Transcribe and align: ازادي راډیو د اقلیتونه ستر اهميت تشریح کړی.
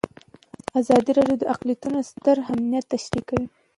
ازادي 0.79 1.11
راډیو 1.17 1.37
د 1.39 1.43
اقلیتونه 1.53 1.99
ستر 2.09 2.35
اهميت 2.45 2.85
تشریح 2.93 3.23
کړی. 3.29 3.45